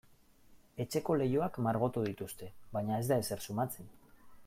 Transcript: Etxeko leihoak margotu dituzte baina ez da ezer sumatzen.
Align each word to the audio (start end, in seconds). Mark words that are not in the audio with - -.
Etxeko 0.85 1.17
leihoak 1.23 1.61
margotu 1.67 2.05
dituzte 2.09 2.51
baina 2.79 3.01
ez 3.05 3.09
da 3.13 3.23
ezer 3.27 3.47
sumatzen. 3.49 3.95